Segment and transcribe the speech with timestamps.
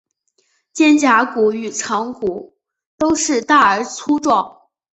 [0.73, 2.57] 肩胛骨与肠骨
[2.97, 4.61] 都是大而粗壮。